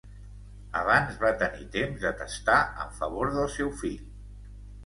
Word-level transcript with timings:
Abans 0.79 1.19
va 1.25 1.31
tenir 1.43 1.67
temps 1.77 2.01
de 2.05 2.13
testar 2.23 2.57
en 2.87 2.99
favor 3.03 3.33
del 3.39 3.49
seu 3.59 3.73
fill. 3.83 4.05